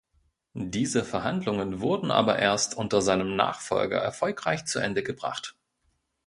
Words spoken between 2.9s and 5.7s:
seinem Nachfolger erfolgreich zu Ende gebracht.